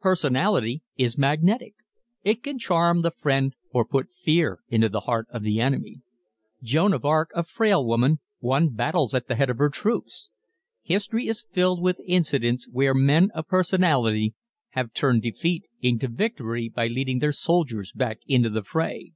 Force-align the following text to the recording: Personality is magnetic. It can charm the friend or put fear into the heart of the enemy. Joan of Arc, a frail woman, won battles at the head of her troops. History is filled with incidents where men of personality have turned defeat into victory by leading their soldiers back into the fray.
Personality 0.00 0.80
is 0.96 1.18
magnetic. 1.18 1.74
It 2.22 2.44
can 2.44 2.56
charm 2.56 3.02
the 3.02 3.10
friend 3.10 3.56
or 3.72 3.84
put 3.84 4.14
fear 4.14 4.60
into 4.68 4.88
the 4.88 5.00
heart 5.10 5.26
of 5.30 5.42
the 5.42 5.60
enemy. 5.60 6.02
Joan 6.62 6.92
of 6.92 7.04
Arc, 7.04 7.30
a 7.34 7.42
frail 7.42 7.84
woman, 7.84 8.20
won 8.40 8.68
battles 8.68 9.12
at 9.12 9.26
the 9.26 9.34
head 9.34 9.50
of 9.50 9.58
her 9.58 9.70
troops. 9.70 10.30
History 10.84 11.26
is 11.26 11.44
filled 11.50 11.82
with 11.82 12.00
incidents 12.06 12.68
where 12.70 12.94
men 12.94 13.32
of 13.34 13.48
personality 13.48 14.36
have 14.68 14.92
turned 14.94 15.22
defeat 15.22 15.64
into 15.80 16.06
victory 16.06 16.68
by 16.68 16.86
leading 16.86 17.18
their 17.18 17.32
soldiers 17.32 17.90
back 17.90 18.18
into 18.28 18.50
the 18.50 18.62
fray. 18.62 19.14